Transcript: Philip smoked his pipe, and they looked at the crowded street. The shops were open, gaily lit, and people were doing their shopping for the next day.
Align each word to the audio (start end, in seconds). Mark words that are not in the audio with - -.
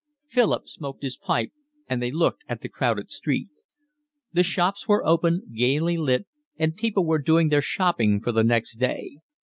Philip 0.27 0.67
smoked 0.67 1.03
his 1.03 1.15
pipe, 1.15 1.51
and 1.87 2.01
they 2.01 2.09
looked 2.09 2.43
at 2.49 2.61
the 2.61 2.69
crowded 2.69 3.11
street. 3.11 3.49
The 4.33 4.41
shops 4.41 4.87
were 4.87 5.05
open, 5.05 5.43
gaily 5.53 5.95
lit, 5.95 6.25
and 6.57 6.75
people 6.75 7.05
were 7.05 7.19
doing 7.21 7.49
their 7.49 7.61
shopping 7.61 8.19
for 8.19 8.31
the 8.31 8.43
next 8.43 8.77
day. 8.79 9.17